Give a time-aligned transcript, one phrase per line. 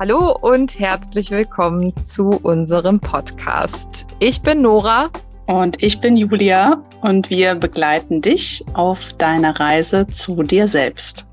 [0.00, 4.06] Hallo und herzlich willkommen zu unserem Podcast.
[4.20, 5.10] Ich bin Nora.
[5.48, 11.26] Und ich bin Julia und wir begleiten dich auf deiner Reise zu dir selbst.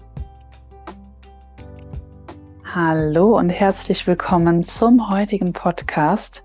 [2.64, 6.44] Hallo und herzlich willkommen zum heutigen Podcast.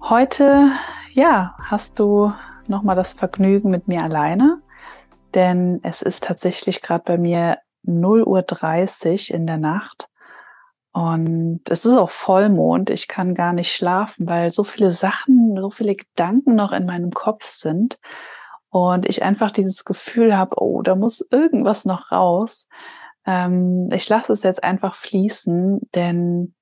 [0.00, 0.72] Heute,
[1.12, 2.32] ja, hast du
[2.68, 4.62] nochmal das Vergnügen mit mir alleine,
[5.34, 10.09] denn es ist tatsächlich gerade bei mir 0.30 Uhr in der Nacht
[10.92, 12.90] und es ist auch Vollmond.
[12.90, 17.12] Ich kann gar nicht schlafen, weil so viele Sachen, so viele Gedanken noch in meinem
[17.12, 17.98] Kopf sind.
[18.70, 22.68] Und ich einfach dieses Gefühl habe, oh, da muss irgendwas noch raus.
[23.26, 26.54] Ähm, ich lasse es jetzt einfach fließen, denn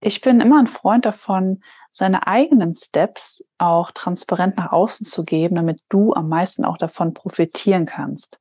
[0.00, 5.56] ich bin immer ein Freund davon, seine eigenen Steps auch transparent nach außen zu geben,
[5.56, 8.40] damit du am meisten auch davon profitieren kannst.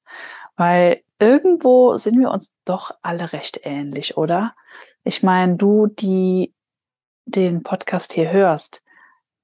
[0.58, 4.56] Weil irgendwo sind wir uns doch alle recht ähnlich, oder?
[5.04, 6.54] Ich meine, du, die
[7.26, 8.84] den Podcast hier hörst,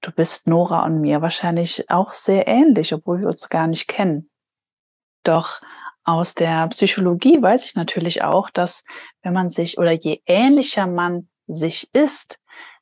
[0.02, 4.30] du bist Nora und mir wahrscheinlich auch sehr ähnlich, obwohl wir uns gar nicht kennen.
[5.24, 5.62] Doch
[6.04, 8.84] aus der Psychologie weiß ich natürlich auch, dass
[9.22, 12.40] wenn man sich oder je ähnlicher man sich ist,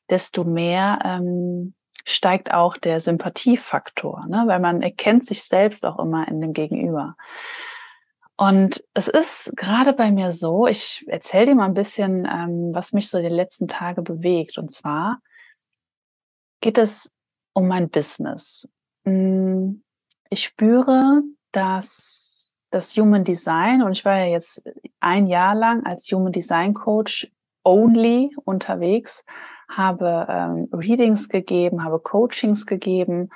[0.08, 4.44] desto mehr ähm, steigt auch der Sympathiefaktor, ne?
[4.46, 7.16] weil man erkennt sich selbst auch immer in dem Gegenüber.
[8.40, 12.94] Und es ist gerade bei mir so, ich erzähle dir mal ein bisschen, ähm, was
[12.94, 14.56] mich so die letzten Tage bewegt.
[14.56, 15.20] Und zwar
[16.62, 17.12] geht es
[17.52, 18.66] um mein Business.
[19.04, 19.82] Hm,
[20.30, 21.20] ich spüre,
[21.52, 24.66] dass das Human Design, und ich war ja jetzt
[25.00, 27.30] ein Jahr lang als Human Design Coach
[27.62, 29.26] only unterwegs,
[29.68, 33.28] habe ähm, Readings gegeben, habe Coachings gegeben.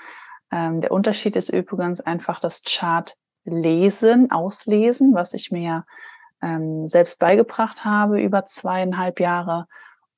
[0.50, 3.14] Ähm, der Unterschied ist übrigens einfach das Chart
[3.44, 5.84] lesen, auslesen, was ich mir
[6.42, 9.66] ähm, selbst beigebracht habe über zweieinhalb Jahre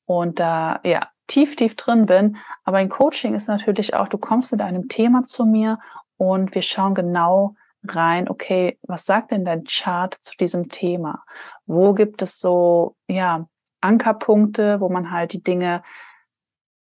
[0.05, 2.37] und da ja tief, tief drin bin.
[2.65, 5.78] Aber ein Coaching ist natürlich auch, du kommst mit einem Thema zu mir
[6.17, 7.55] und wir schauen genau
[7.89, 11.25] rein, okay, was sagt denn dein Chart zu diesem Thema?
[11.67, 13.49] Wo gibt es so, ja,
[13.81, 15.83] Ankerpunkte, wo man halt die Dinge,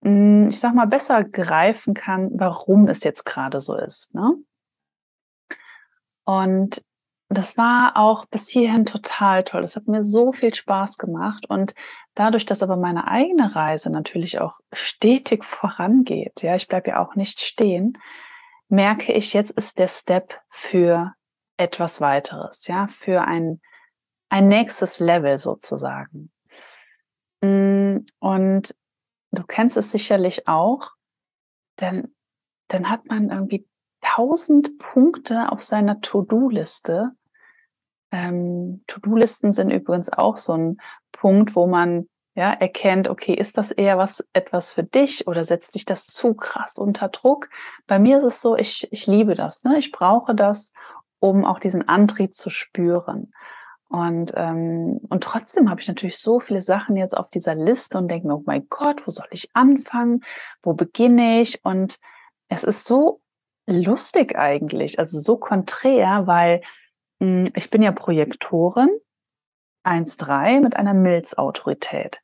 [0.03, 4.35] hm, ich sag mal, besser greifen kann, warum es jetzt gerade so ist, ne?
[6.25, 6.83] Und
[7.29, 9.63] das war auch bis hierhin total toll.
[9.63, 11.47] Das hat mir so viel Spaß gemacht.
[11.49, 11.75] Und
[12.15, 17.15] dadurch, dass aber meine eigene Reise natürlich auch stetig vorangeht, ja, ich bleibe ja auch
[17.15, 17.99] nicht stehen,
[18.69, 21.15] merke ich, jetzt ist der Step für
[21.57, 23.61] etwas weiteres, ja, für ein,
[24.29, 26.33] ein nächstes Level sozusagen.
[27.43, 28.75] Mm, und
[29.31, 30.91] du kennst es sicherlich auch,
[31.81, 32.15] denn
[32.69, 33.69] dann hat man irgendwie
[34.15, 37.13] tausend Punkte auf seiner To-Do-Liste.
[38.11, 40.77] Ähm, To-Do-Listen sind übrigens auch so ein
[41.13, 45.75] Punkt, wo man ja erkennt, okay, ist das eher was etwas für dich oder setzt
[45.75, 47.49] dich das zu krass unter Druck?
[47.87, 49.79] Bei mir ist es so, ich ich liebe das, ne?
[49.79, 50.73] Ich brauche das,
[51.19, 53.33] um auch diesen Antrieb zu spüren.
[53.89, 58.09] Und, ähm, und trotzdem habe ich natürlich so viele Sachen jetzt auf dieser Liste und
[58.09, 60.23] denke mir, oh mein Gott, wo soll ich anfangen?
[60.63, 61.63] Wo beginne ich?
[61.65, 61.99] Und
[62.49, 63.22] es ist so
[63.67, 66.63] lustig eigentlich, also so konträr, weil
[67.21, 68.91] mh, hm, ich bin ja Projektorin
[69.85, 72.23] 1.3 mit einer Milzautorität.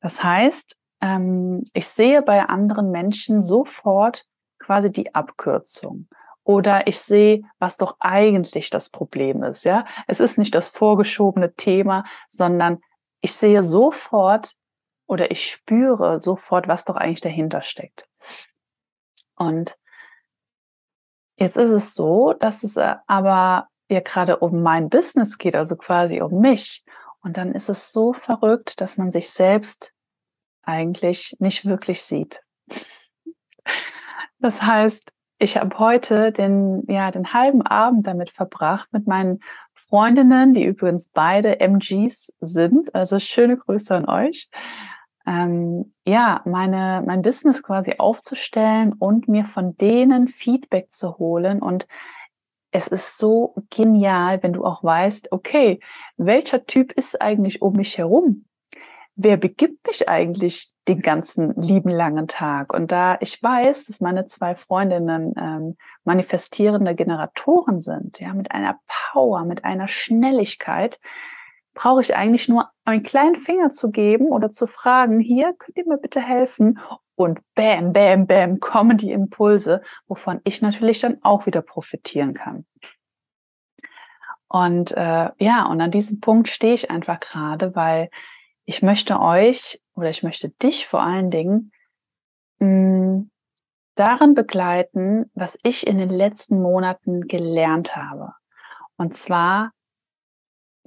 [0.00, 4.26] Das heißt, ähm, ich sehe bei anderen Menschen sofort
[4.58, 6.08] quasi die Abkürzung.
[6.44, 9.64] Oder ich sehe, was doch eigentlich das Problem ist.
[9.64, 12.78] Ja, es ist nicht das vorgeschobene Thema, sondern
[13.20, 14.54] ich sehe sofort
[15.06, 18.08] oder ich spüre sofort, was doch eigentlich dahinter steckt.
[19.36, 19.76] Und
[21.38, 25.76] Jetzt ist es so, dass es äh, aber ja gerade um mein Business geht, also
[25.76, 26.84] quasi um mich.
[27.22, 29.92] Und dann ist es so verrückt, dass man sich selbst
[30.62, 32.42] eigentlich nicht wirklich sieht.
[34.40, 39.40] Das heißt, ich habe heute den, ja, den halben Abend damit verbracht mit meinen
[39.74, 42.94] Freundinnen, die übrigens beide MGs sind.
[42.94, 44.50] Also schöne Grüße an euch
[45.28, 51.60] ähm, ja, meine, mein Business quasi aufzustellen und mir von denen Feedback zu holen.
[51.60, 51.86] Und
[52.70, 55.80] es ist so genial, wenn du auch weißt, okay,
[56.16, 58.46] welcher Typ ist eigentlich um mich herum?
[59.16, 62.72] Wer begibt mich eigentlich den ganzen lieben langen Tag?
[62.72, 68.78] Und da ich weiß, dass meine zwei Freundinnen ähm, manifestierende Generatoren sind, ja, mit einer
[68.86, 71.00] Power, mit einer Schnelligkeit,
[71.78, 75.86] brauche ich eigentlich nur einen kleinen Finger zu geben oder zu fragen, hier, könnt ihr
[75.86, 76.80] mir bitte helfen?
[77.14, 82.66] Und bam, bam, bam, kommen die Impulse, wovon ich natürlich dann auch wieder profitieren kann.
[84.48, 88.10] Und äh, ja, und an diesem Punkt stehe ich einfach gerade, weil
[88.64, 91.70] ich möchte euch oder ich möchte dich vor allen Dingen
[92.58, 93.30] mh, mm,
[93.94, 98.32] darin begleiten, was ich in den letzten Monaten gelernt habe.
[98.96, 99.70] Und zwar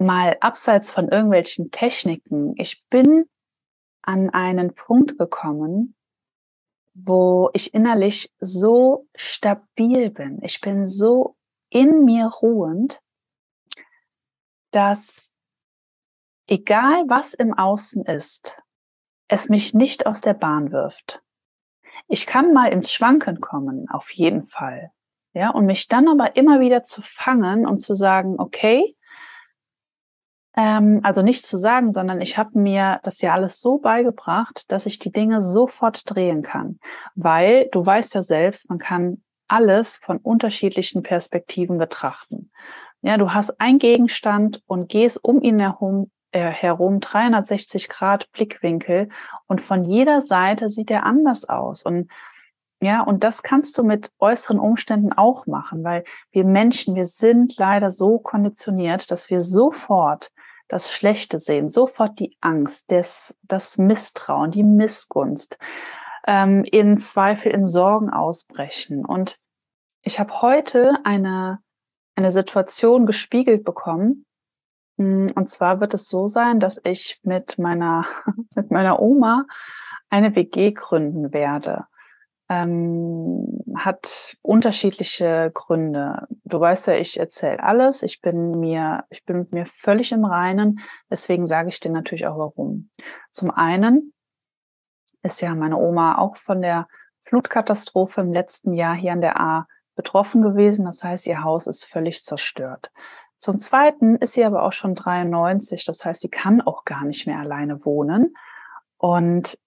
[0.02, 2.54] mal abseits von irgendwelchen Techniken.
[2.58, 3.26] Ich bin
[4.02, 5.96] an einen Punkt gekommen,
[6.94, 10.40] wo ich innerlich so stabil bin.
[10.44, 11.38] Ich bin so
[11.70, 13.02] in mir ruhend,
[14.72, 15.36] dass
[16.48, 18.58] egal was im Außen ist,
[19.28, 21.22] es mich nicht aus der Bahn wirft.
[22.08, 24.92] Ich kann mal ins Schwanken kommen, auf jeden Fall.
[25.34, 28.98] Ja, und mich dann aber immer wieder zu fangen und zu sagen, okay,
[30.56, 34.86] ähm, also nicht zu sagen, sondern ich habe mir das ja alles so beigebracht, dass
[34.86, 36.80] ich die Dinge sofort drehen kann.
[37.16, 42.52] Weil du weißt ja selbst, man kann alles von unterschiedlichen Perspektiven betrachten.
[43.02, 49.10] Ja, du hast einen Gegenstand und gehst um ihn herum, äh, herum 360 Grad Blickwinkel
[49.48, 51.84] und von jeder Seite sieht er anders aus.
[51.84, 52.10] Und
[52.82, 57.58] ja, und das kannst du mit äußeren Umständen auch machen, weil wir Menschen, wir sind
[57.58, 60.32] leider so konditioniert, dass wir sofort
[60.72, 65.58] das Schlechte sehen, sofort die Angst, das, das Misstrauen, die Missgunst,
[66.26, 69.06] ähm, in Zweifel, in Sorgen ausbrechen.
[69.06, 69.36] Und
[70.02, 71.60] ich habe heute eine,
[72.16, 74.26] eine Situation gespiegelt bekommen,
[74.98, 78.06] hm, und zwar wird es so sein, dass ich mit meiner,
[78.56, 79.46] mit meiner Oma
[80.10, 81.86] eine WG gründen werde.
[82.52, 86.28] Ähm, hat unterschiedliche Gründe.
[86.44, 88.04] Du weißt ja, ich erzähle alles.
[88.04, 90.82] Ich bin mir, ich bin mit mir völlig im Reinen.
[91.10, 92.90] Deswegen sage ich dir natürlich auch warum.
[93.32, 94.14] Zum einen
[95.24, 96.90] ist ja meine Oma auch von der
[97.24, 100.84] Flutkatastrophe im letzten Jahr hier an der A betroffen gewesen.
[100.84, 102.92] Das heißt, ihr Haus ist völlig zerstört.
[103.38, 107.26] Zum Zweiten ist sie aber auch schon 93, das heißt, sie kann auch gar nicht
[107.28, 108.36] mehr alleine wohnen.
[108.98, 109.58] Und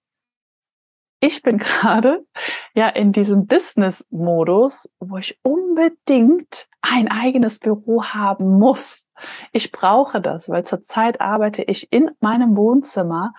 [1.24, 2.26] ich bin gerade
[2.74, 9.08] ja in diesem Business-Modus, wo ich unbedingt ein eigenes Büro haben muss.
[9.52, 13.32] Ich brauche das, weil zurzeit arbeite ich in meinem Wohnzimmer.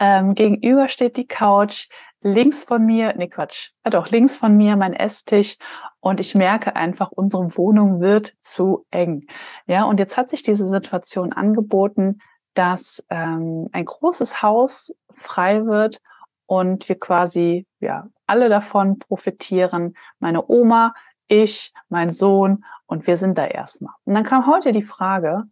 [0.00, 1.88] Ähm, gegenüber steht die Couch,
[2.20, 5.58] links von mir, nee Quatsch, ja doch, links von mir mein Esstisch
[6.00, 9.26] und ich merke einfach, unsere Wohnung wird zu eng.
[9.66, 12.18] Ja, und jetzt hat sich diese Situation angeboten,
[12.54, 16.00] dass ähm, ein großes Haus frei wird
[16.48, 19.96] und wir quasi ja alle davon profitieren.
[20.18, 20.94] Meine Oma,
[21.28, 23.94] ich, mein Sohn und wir sind da erstmal.
[24.04, 25.44] Und dann kam heute die Frage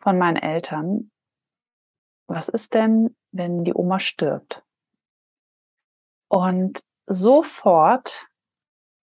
[0.00, 1.10] von meinen Eltern,
[2.26, 4.62] was ist denn, wenn die Oma stirbt?
[6.28, 8.30] Und sofort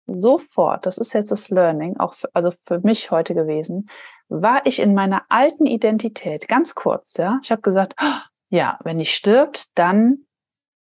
[0.07, 3.89] sofort, das ist jetzt das Learning, auch für, also für mich heute gewesen,
[4.29, 7.39] war ich in meiner alten Identität, ganz kurz, ja.
[7.43, 8.19] Ich habe gesagt, oh,
[8.49, 10.25] ja, wenn ich stirbt, dann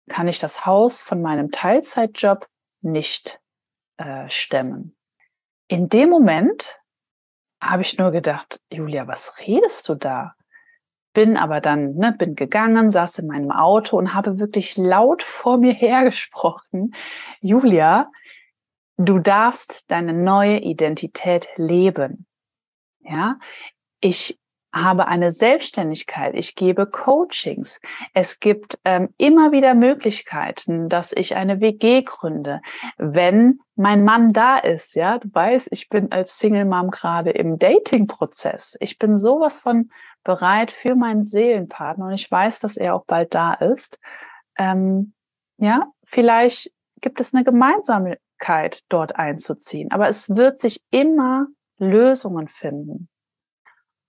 [0.09, 2.47] kann ich das Haus von meinem Teilzeitjob
[2.81, 3.39] nicht
[3.97, 4.95] äh, stemmen.
[5.67, 6.79] In dem Moment
[7.61, 10.35] habe ich nur gedacht, Julia, was redest du da?
[11.13, 15.57] Bin aber dann, ne, bin gegangen, saß in meinem Auto und habe wirklich laut vor
[15.57, 16.93] mir hergesprochen.
[17.41, 18.09] Julia,
[19.01, 22.27] Du darfst deine neue Identität leben.
[22.99, 23.39] Ja,
[24.01, 24.37] ich
[24.73, 27.79] habe eine Selbstständigkeit, ich gebe Coachings.
[28.13, 32.61] Es gibt ähm, immer wieder Möglichkeiten, dass ich eine WG gründe,
[32.97, 34.95] wenn mein Mann da ist.
[34.95, 38.77] Ja, du weißt, ich bin als Single Mom gerade im Dating-Prozess.
[38.79, 39.89] Ich bin sowas von
[40.23, 43.97] bereit für meinen Seelenpartner und ich weiß, dass er auch bald da ist.
[44.57, 45.13] Ähm,
[45.57, 46.71] ja, vielleicht
[47.01, 48.17] gibt es eine gemeinsame
[48.89, 49.91] dort einzuziehen.
[49.91, 51.47] Aber es wird sich immer
[51.77, 53.09] Lösungen finden.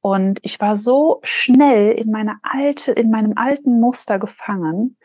[0.01, 4.97] Und ich war so schnell in meine alte, in meinem alten Muster gefangen,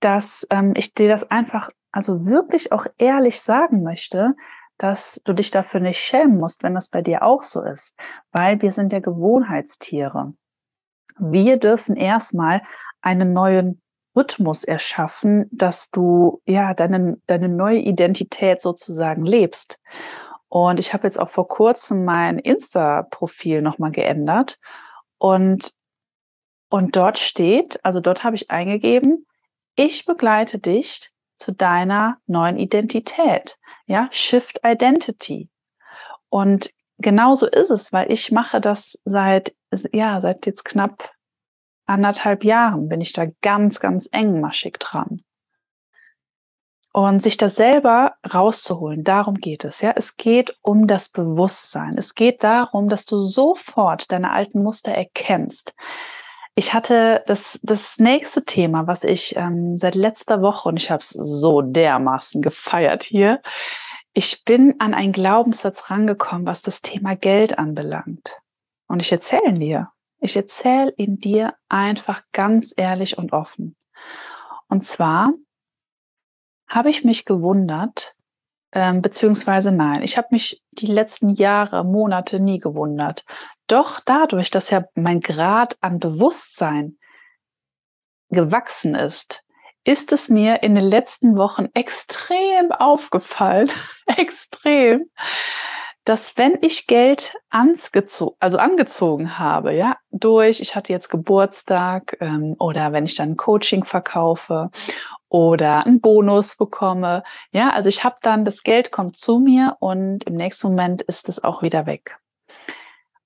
[0.00, 4.34] dass ähm, ich dir das einfach, also wirklich auch ehrlich sagen möchte,
[4.76, 7.94] dass du dich dafür nicht schämen musst, wenn das bei dir auch so ist,
[8.32, 10.34] weil wir sind ja Gewohnheitstiere.
[11.18, 12.62] Wir dürfen erstmal
[13.00, 13.80] einen neuen
[14.16, 19.80] Rhythmus erschaffen, dass du ja deine, deine neue Identität sozusagen lebst.
[20.48, 24.58] Und ich habe jetzt auch vor kurzem mein Insta-Profil nochmal geändert.
[25.18, 25.72] Und,
[26.68, 29.26] und dort steht, also dort habe ich eingegeben,
[29.74, 33.56] ich begleite dich zu deiner neuen Identität.
[33.86, 35.50] Ja, Shift Identity.
[36.28, 39.54] Und genauso ist es, weil ich mache das seit,
[39.92, 41.10] ja, seit jetzt knapp
[41.86, 45.23] anderthalb Jahren bin ich da ganz, ganz engmaschig dran.
[46.96, 49.80] Und sich das selber rauszuholen, darum geht es.
[49.80, 51.98] Ja, es geht um das Bewusstsein.
[51.98, 55.74] Es geht darum, dass du sofort deine alten Muster erkennst.
[56.54, 61.02] Ich hatte das, das nächste Thema, was ich ähm, seit letzter Woche, und ich habe
[61.02, 63.42] es so dermaßen gefeiert hier,
[64.12, 68.40] ich bin an einen Glaubenssatz rangekommen, was das Thema Geld anbelangt.
[68.86, 69.88] Und ich erzähle ihn dir.
[70.20, 73.74] Ich erzähle ihn dir einfach ganz ehrlich und offen.
[74.68, 75.32] Und zwar
[76.68, 78.14] habe ich mich gewundert,
[78.72, 83.24] ähm, beziehungsweise nein, ich habe mich die letzten Jahre, Monate nie gewundert.
[83.66, 86.98] Doch dadurch, dass ja mein Grad an Bewusstsein
[88.30, 89.42] gewachsen ist,
[89.84, 93.70] ist es mir in den letzten Wochen extrem aufgefallen,
[94.16, 95.10] extrem,
[96.04, 102.56] dass wenn ich Geld angezogen, also angezogen habe, ja, durch, ich hatte jetzt Geburtstag ähm,
[102.58, 104.70] oder wenn ich dann Coaching verkaufe
[105.34, 110.22] oder einen Bonus bekomme, ja, also ich habe dann, das Geld kommt zu mir und
[110.22, 112.20] im nächsten Moment ist es auch wieder weg.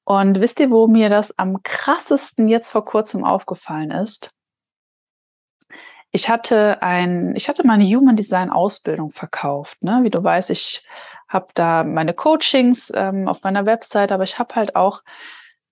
[0.04, 4.30] Und wisst ihr, wo mir das am krassesten jetzt vor kurzem aufgefallen ist?
[6.10, 9.76] Ich hatte ein, ich hatte meine Human Design Ausbildung verkauft.
[9.82, 9.98] Ne?
[10.00, 10.86] Wie du weißt, ich
[11.28, 15.02] habe da meine Coachings ähm, auf meiner Website, aber ich habe halt auch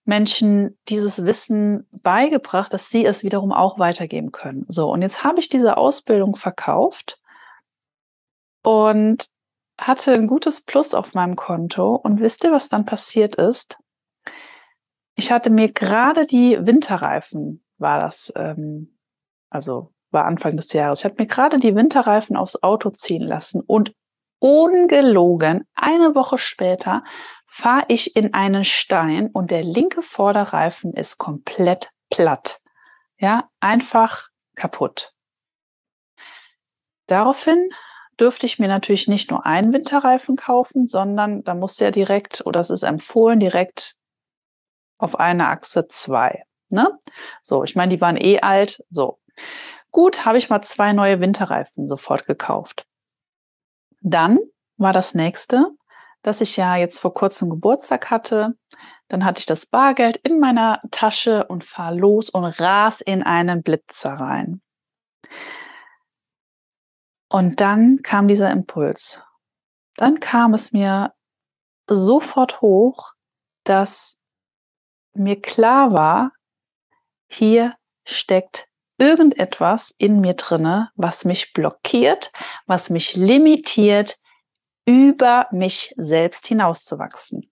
[0.07, 4.65] Menschen dieses Wissen beigebracht, dass sie es wiederum auch weitergeben können.
[4.69, 7.19] So, und jetzt habe ich diese Ausbildung verkauft
[8.63, 9.27] und
[9.79, 11.95] hatte ein gutes Plus auf meinem Konto.
[11.97, 13.79] Und wisst ihr, was dann passiert ist?
[15.17, 18.99] Ich hatte mir gerade die Winterreifen, war das, ähm,
[19.51, 23.61] also war Anfang des Jahres, ich hatte mir gerade die Winterreifen aufs Auto ziehen lassen
[23.61, 23.93] und
[24.39, 27.03] ungelogen, eine Woche später
[27.47, 32.61] fahre ich in einen Stein und der linke Vorderreifen ist komplett platt.
[33.19, 35.13] Ja, einfach kaputt.
[37.07, 37.71] Daraufhin
[38.19, 42.61] dürfte ich mir natürlich nicht nur einen Winterreifen kaufen, sondern da muss ja direkt, oder
[42.61, 43.95] es ist empfohlen, direkt
[44.99, 46.45] auf einer Achse zwei.
[46.69, 46.99] Ne?
[47.43, 48.83] So, ich meine, die waren eh alt.
[48.91, 49.21] So.
[49.91, 52.87] Gut, habe ich mal zwei neue Winterreifen sofort gekauft.
[54.01, 54.39] Dann
[54.77, 55.71] war das nächste,
[56.27, 58.59] dass ich ja jetzt vor kurzem Geburtstag hatte.
[59.07, 63.63] Dann hatte ich das Bargeld in meiner Tasche und fahr los und ras in einen
[63.63, 64.61] Blitzer rein.
[67.29, 69.23] Und dann kam dieser Impuls.
[69.95, 71.15] Dann kam es mir
[71.87, 73.13] sofort hoch,
[73.63, 74.21] dass
[75.15, 76.33] mir klar war,
[77.29, 78.69] hier steckt
[78.99, 82.33] irgendetwas in mir drinne, was mich blockiert,
[82.67, 84.19] was mich limitiert,
[84.87, 87.51] über mich selbst hinauszuwachsen.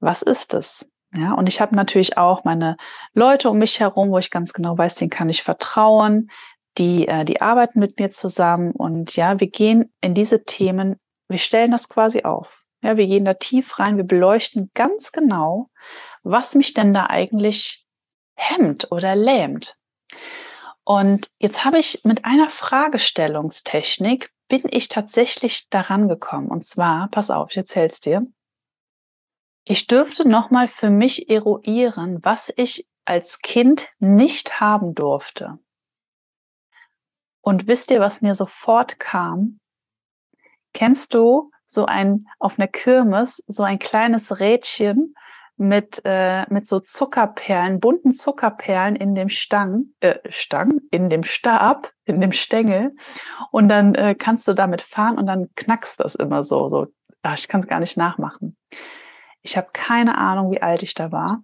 [0.00, 0.88] Was ist es?
[1.14, 2.76] Ja, und ich habe natürlich auch meine
[3.12, 6.30] Leute um mich herum, wo ich ganz genau weiß, denen kann ich vertrauen.
[6.78, 10.96] Die, äh, die arbeiten mit mir zusammen und ja, wir gehen in diese Themen,
[11.28, 12.48] wir stellen das quasi auf.
[12.82, 15.68] Ja, wir gehen da tief rein, wir beleuchten ganz genau,
[16.22, 17.84] was mich denn da eigentlich
[18.34, 19.76] hemmt oder lähmt.
[20.84, 26.48] Und jetzt habe ich mit einer Fragestellungstechnik bin ich tatsächlich daran gekommen.
[26.48, 28.26] Und zwar, pass auf, ich erzähl's dir.
[29.64, 35.58] Ich dürfte nochmal für mich eruieren, was ich als Kind nicht haben durfte.
[37.40, 39.58] Und wisst ihr, was mir sofort kam?
[40.74, 45.14] Kennst du so ein, auf einer Kirmes, so ein kleines Rädchen,
[45.56, 51.92] mit, äh, mit so Zuckerperlen, bunten Zuckerperlen in dem Stang, äh, Stang, in dem Stab,
[52.04, 52.94] in dem Stängel.
[53.50, 56.68] Und dann äh, kannst du damit fahren und dann knackst das immer so.
[56.68, 56.86] so.
[57.22, 58.56] Ach, ich kann es gar nicht nachmachen.
[59.42, 61.42] Ich habe keine Ahnung, wie alt ich da war,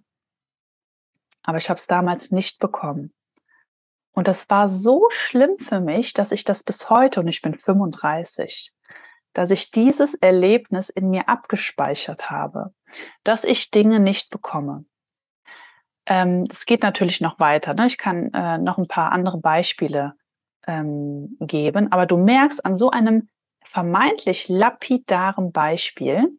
[1.43, 3.13] aber ich habe es damals nicht bekommen.
[4.11, 7.55] Und das war so schlimm für mich, dass ich das bis heute, und ich bin
[7.55, 8.73] 35,
[9.39, 12.73] dass ich dieses Erlebnis in mir abgespeichert habe,
[13.23, 14.83] dass ich Dinge nicht bekomme.
[16.05, 17.73] Ähm, es geht natürlich noch weiter.
[17.73, 17.85] Ne?
[17.85, 20.15] Ich kann äh, noch ein paar andere Beispiele
[20.67, 23.29] ähm, geben, aber du merkst an so einem
[23.63, 26.37] vermeintlich lapidaren Beispiel,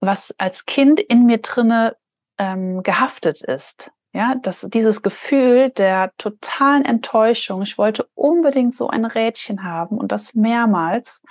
[0.00, 1.98] was als Kind in mir drinne
[2.38, 3.92] ähm, gehaftet ist.
[4.16, 10.10] Ja, dass dieses Gefühl der totalen Enttäuschung, ich wollte unbedingt so ein Rädchen haben und
[10.10, 11.22] das mehrmals,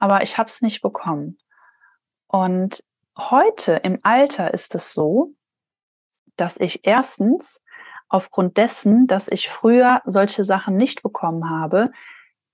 [0.00, 1.38] aber ich habe es nicht bekommen.
[2.26, 2.82] Und
[3.16, 5.30] heute im Alter ist es so,
[6.34, 7.62] dass ich erstens
[8.08, 11.92] aufgrund dessen, dass ich früher solche Sachen nicht bekommen habe,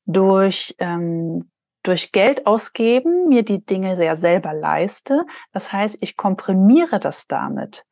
[0.04, 1.50] durch, ähm,
[1.84, 5.24] durch Geld ausgeben mir die Dinge sehr selber leiste.
[5.52, 7.86] Das heißt, ich komprimiere das damit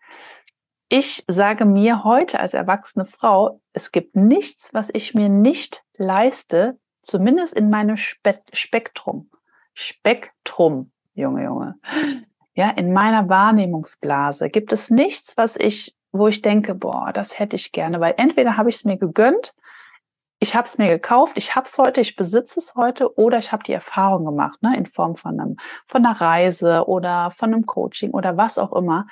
[0.89, 6.79] ich sage mir heute als erwachsene Frau, es gibt nichts, was ich mir nicht leiste,
[7.03, 9.31] zumindest in meinem Spe Spektrum.
[9.75, 11.75] Spektrum, Junge, Junge.
[12.55, 17.57] Ja, in meiner Wahrnehmungsblase gibt es nichts, was ich wo ich denke, boah, das hätte
[17.57, 19.55] ich gerne, weil entweder habe ich es mir gegönnt,
[20.41, 23.51] ich habe es mir gekauft, ich habe es heute, ich besitze es heute oder ich
[23.51, 27.67] habe die Erfahrung gemacht, ne, in Form von einem von einer Reise oder von einem
[27.67, 29.07] Coaching oder was auch immer.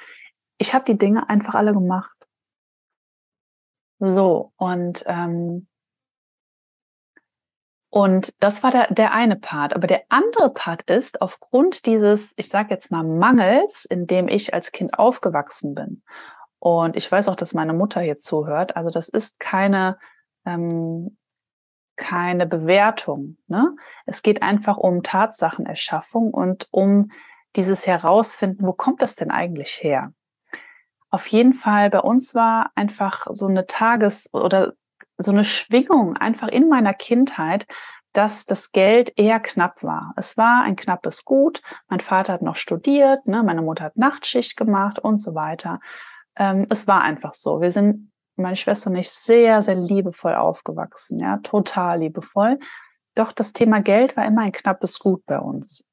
[0.58, 2.16] Ich habe die Dinge einfach alle gemacht.
[3.98, 5.68] So und ähm,
[7.96, 9.74] und das war der, der eine Part.
[9.74, 14.52] Aber der andere Part ist, aufgrund dieses, ich sage jetzt mal, Mangels, in dem ich
[14.52, 16.02] als Kind aufgewachsen bin.
[16.58, 18.76] Und ich weiß auch, dass meine Mutter hier zuhört.
[18.76, 19.98] Also das ist keine,
[20.44, 21.16] ähm,
[21.96, 23.38] keine Bewertung.
[23.46, 23.74] Ne?
[24.04, 27.10] Es geht einfach um Tatsachenerschaffung und um
[27.56, 30.12] dieses Herausfinden, wo kommt das denn eigentlich her?
[31.10, 34.74] Auf jeden Fall, bei uns war einfach so eine Tages- oder
[35.18, 37.66] so eine Schwingung einfach in meiner Kindheit,
[38.12, 40.14] dass das Geld eher knapp war.
[40.16, 41.60] Es war ein knappes Gut.
[41.88, 43.42] Mein Vater hat noch studiert, ne?
[43.42, 45.80] meine Mutter hat Nachtschicht gemacht und so weiter.
[46.34, 47.60] Ähm, es war einfach so.
[47.60, 52.58] Wir sind, meine Schwester und ich, sehr, sehr liebevoll aufgewachsen, ja, total liebevoll.
[53.14, 55.84] Doch das Thema Geld war immer ein knappes Gut bei uns.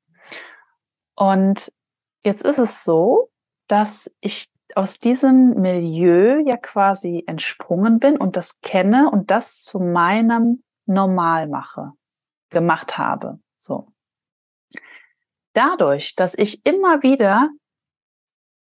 [1.16, 1.72] Und
[2.24, 3.30] jetzt ist es so,
[3.68, 9.80] dass ich aus diesem Milieu ja quasi entsprungen bin und das kenne und das zu
[9.80, 11.92] meinem Normal mache,
[12.50, 13.40] gemacht habe.
[13.58, 13.88] So.
[15.54, 17.50] Dadurch, dass ich immer wieder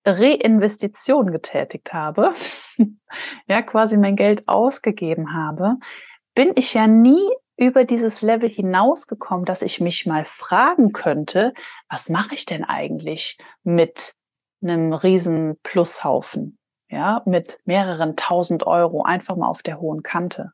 [0.05, 2.33] Reinvestition getätigt habe,
[3.47, 5.77] ja, quasi mein Geld ausgegeben habe,
[6.35, 11.53] bin ich ja nie über dieses Level hinausgekommen, dass ich mich mal fragen könnte,
[11.89, 14.15] was mache ich denn eigentlich mit
[14.63, 16.57] einem riesen Plushaufen,
[16.89, 20.51] ja, mit mehreren tausend Euro einfach mal auf der hohen Kante,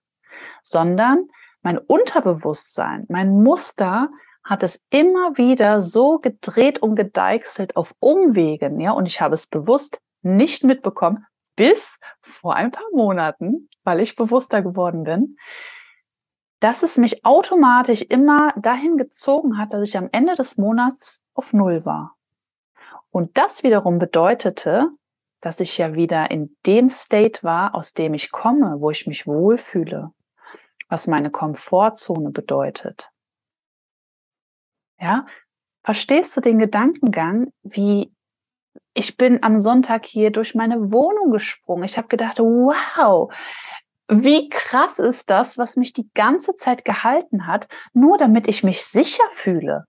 [0.61, 1.27] sondern
[1.61, 4.09] mein Unterbewusstsein, mein Muster
[4.43, 9.47] hat es immer wieder so gedreht und gedeichselt auf Umwegen, ja, und ich habe es
[9.47, 11.25] bewusst nicht mitbekommen,
[11.55, 15.38] bis vor ein paar Monaten, weil ich bewusster geworden bin,
[16.62, 21.53] dass es mich automatisch immer dahin gezogen hat, dass ich am Ende des Monats auf
[21.53, 22.15] Null war.
[23.12, 24.89] Und das wiederum bedeutete,
[25.41, 29.26] dass ich ja wieder in dem State war, aus dem ich komme, wo ich mich
[29.26, 30.12] wohlfühle,
[30.89, 33.10] was meine Komfortzone bedeutet.
[35.00, 35.26] Ja,
[35.84, 38.13] verstehst du den Gedankengang, wie
[38.93, 41.84] ich bin am Sonntag hier durch meine Wohnung gesprungen.
[41.84, 43.34] Ich habe gedacht, wow,
[44.10, 48.84] wie krass ist das, was mich die ganze Zeit gehalten hat, nur damit ich mich
[48.84, 49.86] sicher fühle.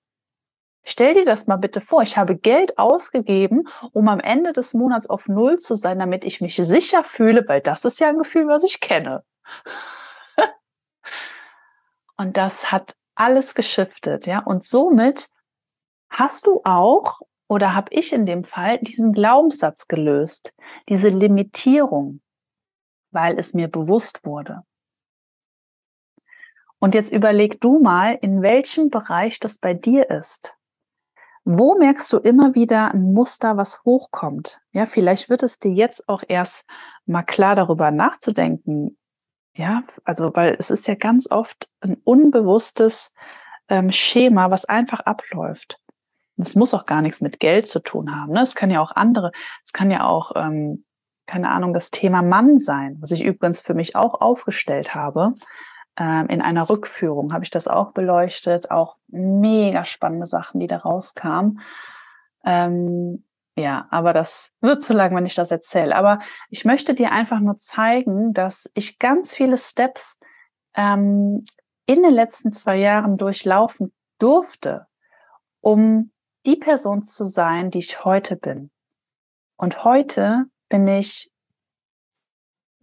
[0.83, 2.03] Stell dir das mal bitte vor.
[2.03, 6.41] Ich habe Geld ausgegeben, um am Ende des Monats auf Null zu sein, damit ich
[6.41, 9.25] mich sicher fühle, weil das ist ja ein Gefühl, was ich kenne.
[12.17, 14.41] Und das hat alles geschiftet, ja.
[14.41, 15.29] Und somit
[16.09, 20.55] hast du auch oder habe ich in dem Fall diesen Glaubenssatz gelöst,
[20.89, 22.21] diese Limitierung,
[23.11, 24.63] weil es mir bewusst wurde.
[26.79, 30.57] Und jetzt überleg du mal, in welchem Bereich das bei dir ist.
[31.45, 34.61] Wo merkst du immer wieder ein Muster, was hochkommt?
[34.73, 36.67] Ja, vielleicht wird es dir jetzt auch erst
[37.07, 38.99] mal klar darüber nachzudenken.
[39.55, 43.13] Ja, also, weil es ist ja ganz oft ein unbewusstes
[43.69, 45.79] ähm, Schema, was einfach abläuft.
[46.37, 48.33] Es muss auch gar nichts mit Geld zu tun haben.
[48.33, 48.43] Ne?
[48.43, 49.33] Es kann ja auch andere,
[49.65, 50.85] es kann ja auch, ähm,
[51.27, 55.35] keine Ahnung, das Thema Mann sein, was ich übrigens für mich auch aufgestellt habe.
[56.01, 60.79] Ähm, in einer Rückführung habe ich das auch beleuchtet, auch mega spannende Sachen, die da
[60.79, 61.61] rauskamen.
[62.43, 65.95] Ähm, ja, aber das wird zu lang, wenn ich das erzähle.
[65.95, 70.19] Aber ich möchte dir einfach nur zeigen, dass ich ganz viele Steps
[70.75, 71.45] ähm,
[71.85, 74.87] in den letzten zwei Jahren durchlaufen durfte,
[75.61, 76.13] um
[76.47, 78.71] die Person zu sein, die ich heute bin.
[79.57, 81.31] Und heute bin ich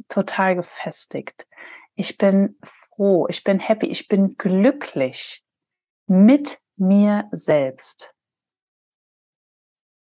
[0.08, 1.47] total gefestigt.
[2.00, 5.44] Ich bin froh, ich bin happy, ich bin glücklich
[6.06, 8.14] mit mir selbst.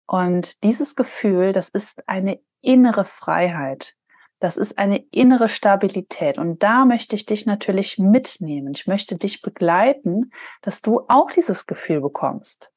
[0.08, 3.96] Und dieses Gefühl, das ist eine innere Freiheit.
[4.40, 6.40] Das ist eine innere Stabilität.
[6.40, 8.74] Und da möchte ich dich natürlich mitnehmen.
[8.76, 10.32] Ich möchte dich begleiten,
[10.64, 12.72] dass du auch dieses Gefühl bekommst.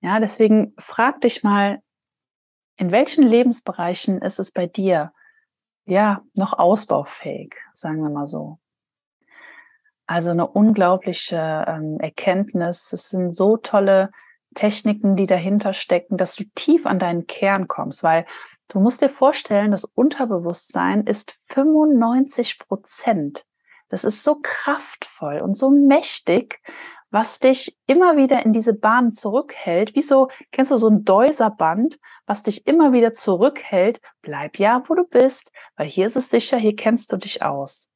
[0.00, 1.82] Ja, deswegen frag dich mal,
[2.76, 5.12] in welchen Lebensbereichen ist es bei dir,
[5.84, 8.58] ja, noch ausbaufähig, sagen wir mal so.
[10.06, 12.92] Also eine unglaubliche ähm, Erkenntnis.
[12.92, 14.10] Es sind so tolle
[14.54, 18.26] Techniken, die dahinter stecken, dass du tief an deinen Kern kommst, weil
[18.68, 23.46] du musst dir vorstellen, das Unterbewusstsein ist 95 Prozent.
[23.88, 26.60] Das ist so kraftvoll und so mächtig,
[27.12, 29.94] was dich immer wieder in diese Bahn zurückhält.
[29.94, 34.00] Wieso kennst du so ein Deuserband, was dich immer wieder zurückhält?
[34.22, 37.90] Bleib ja, wo du bist, weil hier ist es sicher, hier kennst du dich aus.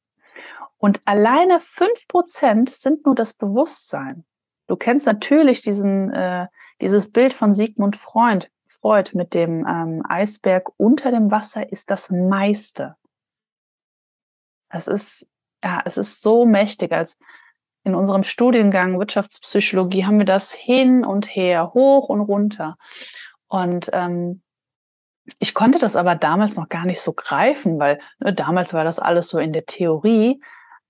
[0.77, 4.23] Und alleine fünf Prozent sind nur das Bewusstsein.
[4.67, 6.45] Du kennst natürlich diesen, äh,
[6.79, 12.11] dieses Bild von Sigmund Freund, Freud mit dem ähm, Eisberg unter dem Wasser ist das
[12.11, 12.95] meiste.
[14.69, 15.27] Es ist,
[15.63, 16.91] ja, es ist so mächtig.
[16.91, 17.17] Als
[17.87, 22.75] in unserem Studiengang Wirtschaftspsychologie haben wir das hin und her, hoch und runter.
[23.47, 24.41] Und ähm,
[25.39, 28.99] ich konnte das aber damals noch gar nicht so greifen, weil ne, damals war das
[28.99, 30.41] alles so in der Theorie.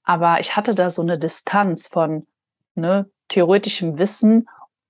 [0.04, 2.26] Aber ich hatte da so eine Distanz von
[2.74, 4.50] ne, theoretischem Wissen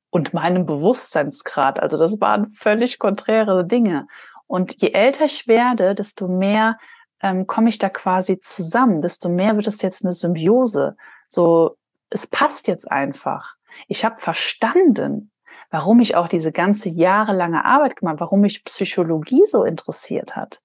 [0.10, 1.82] und meinem Bewusstseinsgrad.
[1.82, 4.08] Also das waren völlig konträre Dinge.
[4.46, 6.78] Und je älter ich werde, desto mehr
[7.22, 10.96] ähm, komme ich da quasi zusammen, desto mehr wird es jetzt eine Symbiose.
[11.28, 11.77] So,
[12.10, 13.56] es passt jetzt einfach.
[13.88, 15.32] Ich habe verstanden,
[15.70, 20.62] warum mich auch diese ganze jahrelange Arbeit gemacht, warum mich Psychologie so interessiert hat,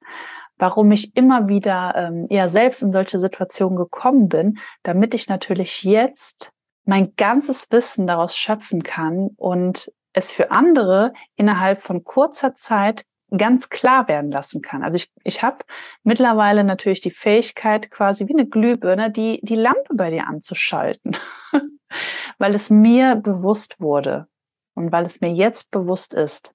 [0.56, 5.82] warum ich immer wieder ähm, ja selbst in solche Situationen gekommen bin, damit ich natürlich
[5.82, 6.52] jetzt
[6.84, 13.04] mein ganzes Wissen daraus schöpfen kann und es für andere innerhalb von kurzer Zeit
[13.36, 14.82] ganz klar werden lassen kann.
[14.82, 15.58] Also ich, ich habe
[16.02, 21.16] mittlerweile natürlich die Fähigkeit, quasi wie eine Glühbirne, die, die Lampe bei dir anzuschalten,
[22.38, 24.26] weil es mir bewusst wurde
[24.74, 26.54] und weil es mir jetzt bewusst ist.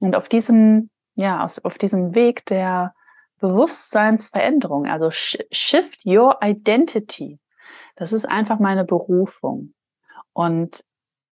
[0.00, 2.94] Und auf diesem, ja, auf diesem Weg der
[3.40, 7.38] Bewusstseinsveränderung, also shift your identity,
[7.94, 9.74] das ist einfach meine Berufung.
[10.32, 10.84] Und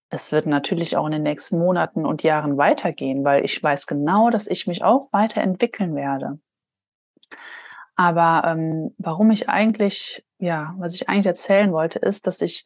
[0.09, 4.31] es wird natürlich auch in den nächsten Monaten und Jahren weitergehen, weil ich weiß genau,
[4.31, 6.39] dass ich mich auch weiterentwickeln werde.
[7.97, 12.65] Aber ähm, warum ich eigentlich, ja, was ich eigentlich erzählen wollte, ist, dass ich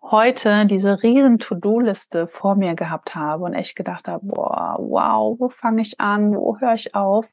[0.00, 5.48] heute diese riesen To-Do-Liste vor mir gehabt habe und echt gedacht habe, boah, wow, wo
[5.48, 7.28] fange ich an, wo höre ich auf?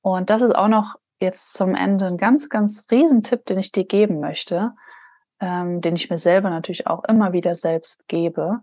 [0.00, 3.72] Und das ist auch noch jetzt zum Ende ein ganz, ganz riesen Tipp, den ich
[3.72, 4.72] dir geben möchte
[5.40, 8.60] ähm, den ich mir selber natürlich auch immer wieder selbst gebe.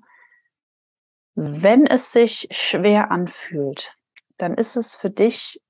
[1.40, 3.96] Wenn es sich schwer anfühlt,
[4.40, 5.62] dann ist es für dich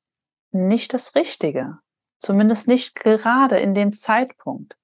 [0.51, 1.79] nicht das Richtige.
[2.19, 4.77] Zumindest nicht gerade in dem Zeitpunkt.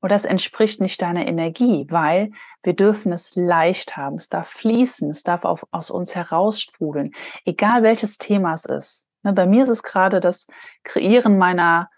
[0.00, 2.30] Oder es entspricht nicht deiner Energie, weil
[2.62, 4.14] wir dürfen es leicht haben.
[4.14, 7.10] Es darf fließen, es darf auf, aus uns heraussprudeln,
[7.44, 9.04] egal welches Thema es ist.
[9.24, 10.46] Ne, bei mir ist es gerade das
[10.84, 11.90] Kreieren meiner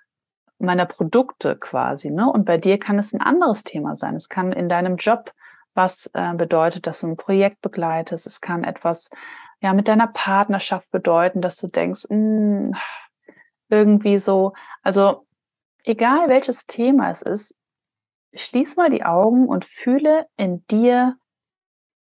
[0.59, 2.11] meiner Produkte quasi.
[2.11, 2.31] Ne?
[2.31, 4.15] Und bei dir kann es ein anderes Thema sein.
[4.15, 5.33] Es kann in deinem Job
[5.75, 8.27] was äh, bedeutet, dass du ein Projekt begleitest.
[8.27, 9.11] Es kann etwas
[9.61, 12.75] ja mit deiner Partnerschaft bedeuten, dass du denkst, mh, hm,
[13.69, 14.53] irgendwie so.
[14.83, 15.27] Also
[15.85, 17.57] egal welches Thema es ist,
[18.35, 21.17] schließ mal die Augen und fühle in dir,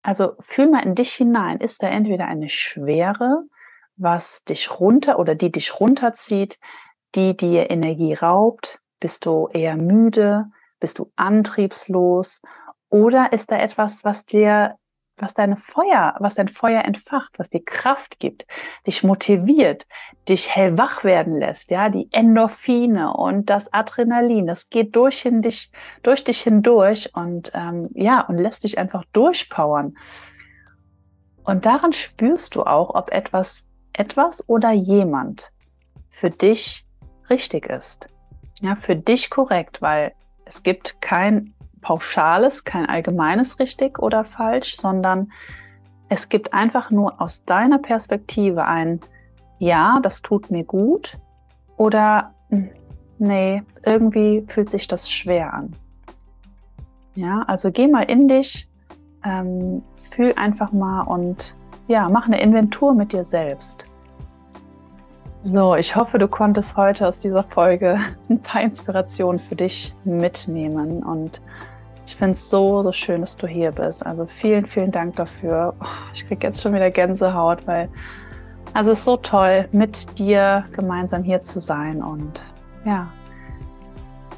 [0.02, 1.58] also fühl mal in dich hinein.
[1.58, 3.44] Ist da entweder eine Schwere,
[3.96, 6.58] was dich runter oder die dich runterzieht?
[7.16, 8.82] die dir Energie raubt?
[9.00, 10.46] Bist du eher müde?
[10.80, 12.42] Bist du antriebslos?
[12.92, 14.76] Oder ist da etwas, was dir,
[15.16, 18.46] was deine Feuer, was dein Feuer entfacht, was dir Kraft gibt,
[18.86, 19.88] dich motiviert,
[20.28, 25.72] dich hellwach werden lässt, ja, die Endorphine und das Adrenalin, das geht durch in dich,
[26.04, 29.96] durch dich hindurch und ähm, ja und lässt dich einfach durchpowern.
[31.46, 35.54] Und daran spürst du auch, ob etwas, etwas oder jemand
[36.10, 36.86] für dich
[37.30, 38.08] richtig ist.
[38.60, 40.12] Ja, für dich korrekt, weil
[40.44, 45.32] es gibt kein pauschales, kein allgemeines richtig oder falsch, sondern
[46.10, 49.00] es gibt einfach nur aus deiner Perspektive ein
[49.60, 51.17] Ja, das tut mir gut
[51.78, 52.70] oder hm,
[53.17, 55.76] nee, irgendwie fühlt sich das schwer an.
[57.15, 58.70] Ja, also geh mal in dich,
[59.24, 61.56] ähm, fühl einfach mal und
[61.88, 63.86] ja, mach eine Inventur mit dir selbst.
[65.44, 68.00] So, ich hoffe, du konntest heute aus dieser Folge
[68.30, 71.02] ein paar Inspirationen für dich mitnehmen.
[71.02, 71.42] Und
[72.06, 74.06] ich finde es so, so schön, dass du hier bist.
[74.06, 75.74] Also vielen, vielen Dank dafür.
[75.82, 77.90] Oh, ich kriege jetzt schon wieder Gänsehaut, weil
[78.74, 82.40] also es ist so toll, mit dir gemeinsam hier zu sein und
[82.86, 83.08] ja,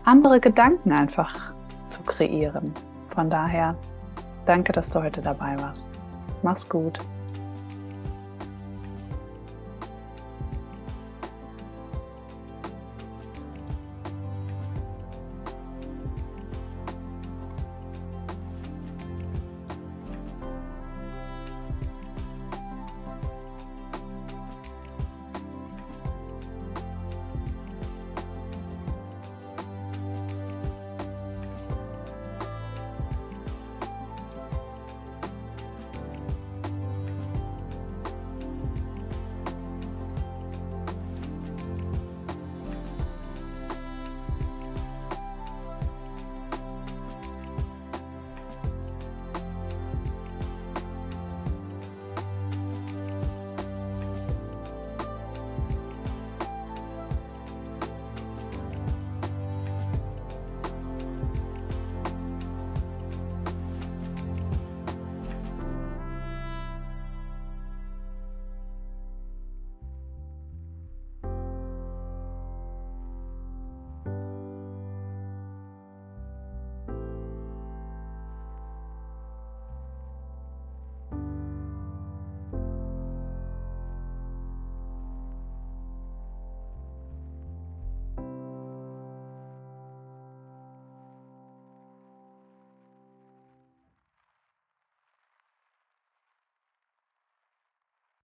[0.05, 1.53] andere Gedanken einfach
[1.85, 2.73] zu kreieren.
[3.13, 3.75] Von daher,
[4.45, 5.87] danke, dass du heute dabei warst.
[6.41, 6.97] Mach's gut.